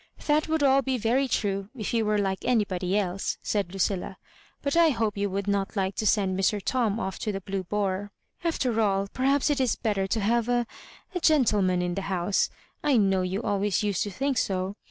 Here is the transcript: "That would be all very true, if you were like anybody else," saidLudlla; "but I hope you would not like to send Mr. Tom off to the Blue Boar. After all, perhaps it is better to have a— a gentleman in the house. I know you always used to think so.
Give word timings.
"That 0.25 0.49
would 0.49 0.61
be 0.61 0.65
all 0.65 0.81
very 0.81 1.27
true, 1.27 1.69
if 1.75 1.93
you 1.93 2.07
were 2.07 2.17
like 2.17 2.43
anybody 2.43 2.97
else," 2.97 3.37
saidLudlla; 3.43 4.15
"but 4.63 4.75
I 4.75 4.89
hope 4.89 5.15
you 5.15 5.29
would 5.29 5.47
not 5.47 5.75
like 5.75 5.93
to 5.97 6.07
send 6.07 6.39
Mr. 6.39 6.59
Tom 6.59 6.99
off 6.99 7.19
to 7.19 7.31
the 7.31 7.39
Blue 7.39 7.63
Boar. 7.65 8.11
After 8.43 8.81
all, 8.81 9.07
perhaps 9.13 9.51
it 9.51 9.61
is 9.61 9.75
better 9.75 10.07
to 10.07 10.19
have 10.19 10.49
a— 10.49 10.65
a 11.13 11.19
gentleman 11.19 11.83
in 11.83 11.93
the 11.93 12.01
house. 12.09 12.49
I 12.83 12.97
know 12.97 13.21
you 13.21 13.43
always 13.43 13.83
used 13.83 14.01
to 14.01 14.09
think 14.09 14.39
so. 14.39 14.75